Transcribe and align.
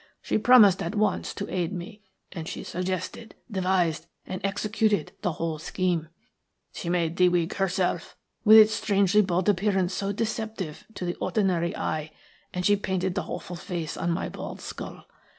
She 0.23 0.39
promised 0.39 0.81
at 0.81 0.95
once 0.95 1.31
to 1.35 1.53
aid 1.55 1.71
me, 1.71 2.01
and 2.31 2.47
she 2.47 2.63
suggested, 2.63 3.35
devised, 3.51 4.07
and 4.25 4.41
executed 4.43 5.11
the 5.21 5.33
whole 5.33 5.59
scheme. 5.59 6.07
She 6.73 6.89
made 6.89 7.15
the 7.17 7.29
wig 7.29 7.53
herself, 7.57 8.17
with 8.43 8.57
its 8.57 8.73
strangely 8.73 9.21
bald 9.21 9.47
appearance 9.47 9.93
so 9.93 10.11
deceptive 10.11 10.87
to 10.95 11.05
the 11.05 11.13
ordinary 11.21 11.77
eye, 11.77 12.09
and 12.51 12.65
she 12.65 12.75
painted 12.75 13.13
the 13.13 13.21
awful 13.21 13.55
face 13.55 13.95
on 13.95 14.09
my 14.09 14.27
bald 14.27 14.59
skull. 14.59 15.05